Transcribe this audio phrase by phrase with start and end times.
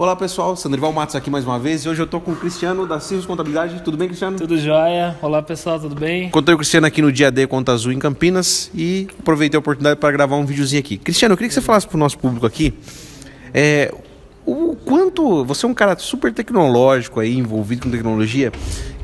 [0.00, 2.86] Olá pessoal, Sandrival Matos aqui mais uma vez e hoje eu tô com o Cristiano
[2.86, 3.82] da Cirrus Contabilidade.
[3.82, 4.38] Tudo bem, Cristiano?
[4.38, 5.14] Tudo jóia.
[5.20, 6.28] Olá pessoal, tudo bem?
[6.28, 10.00] Encontrei o Cristiano aqui no dia D Conta Azul em Campinas e aproveitei a oportunidade
[10.00, 10.96] para gravar um videozinho aqui.
[10.96, 12.72] Cristiano, eu queria que você falasse pro nosso público aqui
[13.52, 13.92] é,
[14.46, 15.44] o quanto.
[15.44, 18.50] Você é um cara super tecnológico aí, envolvido com tecnologia.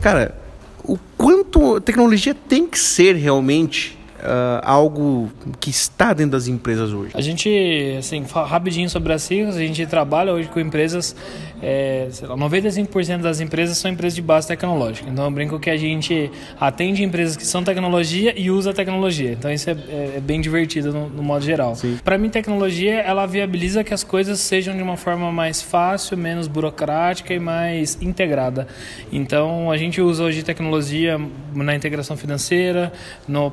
[0.01, 0.35] Cara,
[0.83, 5.31] o quanto tecnologia tem que ser realmente uh, algo
[5.61, 7.13] que está dentro das empresas hoje?
[7.15, 11.15] A gente, assim, rapidinho sobre as siglas, a gente trabalha hoje com empresas,
[11.63, 15.09] é, sei lá, 95% das empresas são empresas de base tecnológica.
[15.09, 19.33] Então eu brinco que a gente atende empresas que são tecnologia e usa tecnologia.
[19.33, 21.75] Então isso é, é, é bem divertido no, no modo geral.
[22.05, 26.49] Para mim, tecnologia ela viabiliza que as coisas sejam de uma forma mais fácil, menos
[26.49, 28.67] burocrática e mais integrada.
[29.13, 31.21] Então a gente usa hoje tecnologia
[31.55, 32.93] na integração financeira,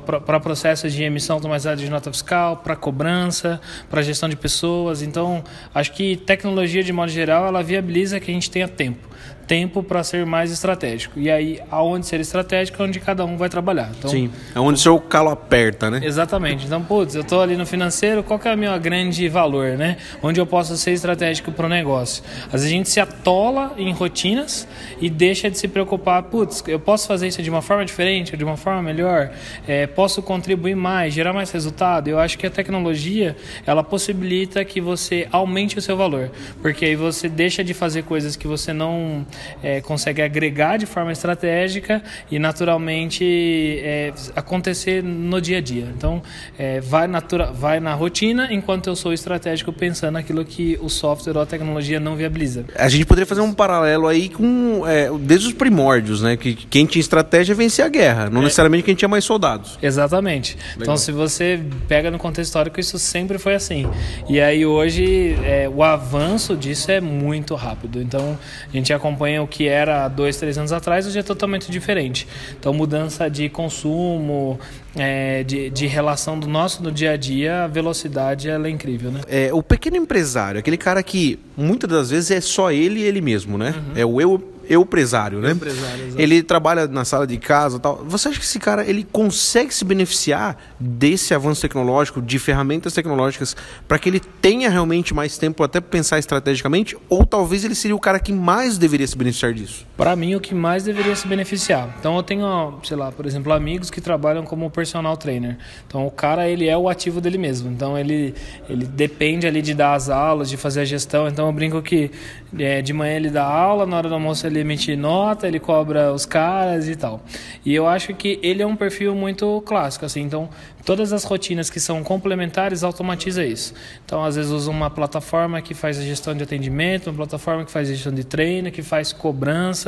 [0.04, 3.60] para processos de emissão automatizada de nota fiscal, para cobrança,
[3.90, 5.02] para gestão de pessoas.
[5.02, 9.06] Então, acho que tecnologia, de modo geral, ela viabiliza que a gente tenha tempo
[9.46, 11.18] tempo para ser mais estratégico.
[11.18, 13.90] E aí, aonde ser estratégico é onde cada um vai trabalhar.
[13.96, 16.00] Então, Sim, é onde o seu calo aperta, né?
[16.02, 16.66] Exatamente.
[16.66, 19.96] Então, putz, eu estou ali no financeiro, qual que é o meu grande valor, né?
[20.22, 22.22] Onde eu posso ser estratégico para o negócio.
[22.46, 24.66] Às vezes a gente se atola em rotinas
[25.00, 28.44] e deixa de se preocupar, putz, eu posso fazer isso de uma forma diferente, de
[28.44, 29.30] uma forma melhor,
[29.66, 32.08] é, posso contribuir mais, gerar mais resultado.
[32.08, 36.30] Eu acho que a tecnologia, ela possibilita que você aumente o seu valor,
[36.62, 39.26] porque aí você deixa de fazer coisas que você não
[39.62, 45.88] é, consegue agregar de forma estratégica e naturalmente é, acontecer no dia a dia.
[45.96, 46.22] Então,
[46.58, 51.36] é, vai, natura, vai na rotina enquanto eu sou estratégico pensando naquilo que o software
[51.36, 52.64] ou a tecnologia não viabiliza.
[52.76, 56.36] A gente poderia fazer um paralelo aí com é, desde os primórdios, né?
[56.36, 58.44] Que quem tinha estratégia vencia a guerra, não é.
[58.44, 59.78] necessariamente quem tinha mais soldados.
[59.82, 60.56] Exatamente.
[60.56, 60.82] Legal.
[60.82, 63.88] Então, se você pega no contexto histórico, isso sempre foi assim.
[64.28, 68.00] E aí hoje é, o avanço disso é muito rápido.
[68.00, 71.70] Então, a gente acompanha acompanha o que era dois, três anos atrás, hoje é totalmente
[71.70, 72.28] diferente.
[72.58, 74.58] Então, mudança de consumo,
[74.94, 79.10] é, de, de relação do nosso no dia a dia, a velocidade ela é incrível,
[79.10, 79.20] né?
[79.26, 83.20] É, o pequeno empresário, aquele cara que muitas das vezes é só ele e ele
[83.20, 83.74] mesmo, né?
[83.76, 83.92] Uhum.
[83.96, 85.52] É o eu eu empresário, né?
[85.52, 88.04] Empresário, ele trabalha na sala de casa tal.
[88.06, 93.56] Você acha que esse cara ele consegue se beneficiar desse avanço tecnológico, de ferramentas tecnológicas,
[93.86, 96.96] para que ele tenha realmente mais tempo até pensar estrategicamente?
[97.08, 99.86] Ou talvez ele seria o cara que mais deveria se beneficiar disso?
[99.96, 101.94] Para mim, o que mais deveria se beneficiar.
[102.00, 105.56] Então, eu tenho, sei lá, por exemplo, amigos que trabalham como personal trainer.
[105.86, 107.70] Então, o cara ele é o ativo dele mesmo.
[107.70, 108.34] Então, ele
[108.68, 111.28] ele depende ali de dar as aulas, de fazer a gestão.
[111.28, 112.10] Então, eu brinco que
[112.58, 116.12] é, de manhã ele dá aula, na hora do almoço ele emite nota, ele cobra
[116.12, 117.22] os caras e tal.
[117.64, 120.48] E eu acho que ele é um perfil muito clássico, assim, então
[120.84, 123.74] todas as rotinas que são complementares automatiza isso.
[124.04, 127.70] Então, às vezes usa uma plataforma que faz a gestão de atendimento, uma plataforma que
[127.70, 129.83] faz a gestão de treino, que faz cobrança,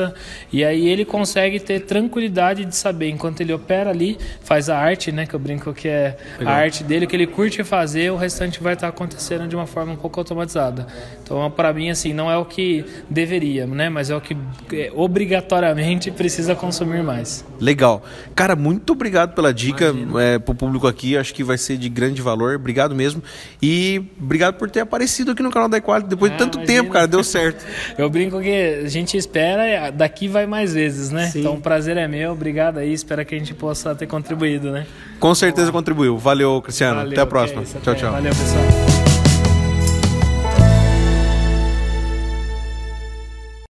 [0.51, 5.11] e aí ele consegue ter tranquilidade de saber enquanto ele opera ali, faz a arte,
[5.11, 6.53] né, que eu brinco que é Legal.
[6.53, 9.93] a arte dele que ele curte fazer, o restante vai estar acontecendo de uma forma
[9.93, 10.87] um pouco automatizada.
[11.23, 14.35] Então, para mim assim, não é o que deveria, né, mas é o que
[14.73, 17.45] é, obrigatoriamente precisa consumir mais.
[17.59, 18.03] Legal.
[18.35, 21.17] Cara, muito obrigado pela dica é, para o público aqui.
[21.17, 22.55] Acho que vai ser de grande valor.
[22.55, 23.21] Obrigado mesmo.
[23.61, 26.81] E obrigado por ter aparecido aqui no canal da Equality depois ah, de tanto imagina.
[26.81, 27.07] tempo, cara.
[27.07, 27.65] Deu certo.
[27.97, 31.27] Eu brinco que a gente espera, daqui vai mais vezes, né?
[31.27, 31.39] Sim.
[31.39, 32.31] Então o prazer é meu.
[32.31, 32.91] Obrigado aí.
[32.91, 34.85] Espero que a gente possa ter contribuído, né?
[35.19, 36.17] Com certeza contribuiu.
[36.17, 36.97] Valeu, Cristiano.
[36.97, 37.61] Valeu, Até a próxima.
[37.61, 38.11] É isso, tchau, tchau.
[38.11, 39.06] Valeu, pessoal.